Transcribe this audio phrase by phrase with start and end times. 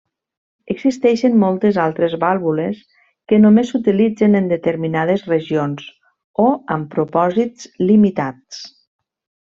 [0.75, 2.79] Existeixen moltes altres vàlvules
[3.33, 5.87] que només s'utilitzen en determinades regions
[6.47, 8.69] o amb propòsits limitats.